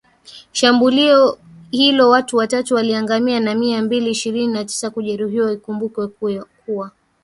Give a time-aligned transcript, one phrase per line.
[0.51, 1.37] shambulio
[1.71, 6.07] hilo watu watatu waliangamia na mia mbili ishirini na tisa kujeruhiwa Ikumbukwe
[6.65, 6.91] kuwa